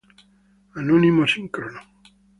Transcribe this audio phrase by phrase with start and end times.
[0.77, 1.79] Anonimo sincrono